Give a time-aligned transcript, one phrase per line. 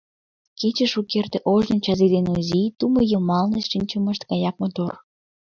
[0.59, 4.93] Кече шукерте ожно Чази ден Озий тумо йымалне шинчымышт гаяк мотор!